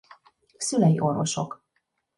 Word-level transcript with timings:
Szülei 0.57 0.99
orvosok. 1.01 1.63